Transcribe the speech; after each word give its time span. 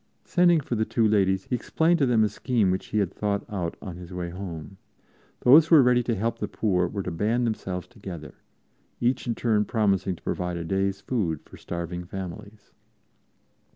Sending 0.25 0.59
for 0.59 0.73
the 0.73 0.83
two 0.83 1.07
ladies, 1.07 1.43
he 1.43 1.55
explained 1.55 1.99
to 1.99 2.07
them 2.07 2.23
a 2.23 2.27
scheme 2.27 2.71
which 2.71 2.87
he 2.87 2.97
had 2.97 3.13
thought 3.13 3.45
out 3.47 3.77
on 3.83 3.97
his 3.97 4.11
way 4.11 4.31
home. 4.31 4.77
Those 5.41 5.67
who 5.67 5.75
were 5.75 5.83
ready 5.83 6.01
to 6.01 6.15
help 6.15 6.39
the 6.39 6.47
poor 6.47 6.87
were 6.87 7.03
to 7.03 7.11
band 7.11 7.45
themselves 7.45 7.85
together, 7.85 8.33
each 8.99 9.27
in 9.27 9.35
turn 9.35 9.63
promising 9.63 10.15
to 10.15 10.23
provide 10.23 10.57
a 10.57 10.63
day's 10.63 11.01
food 11.01 11.41
for 11.45 11.55
starving 11.55 12.05
families. 12.05 12.71